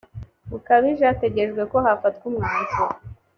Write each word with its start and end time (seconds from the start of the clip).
bukabije 0.51 1.03
hategerejwe 1.09 1.61
ko 1.71 1.77
hafatwa 1.85 2.23
umwanzuro 2.31 2.95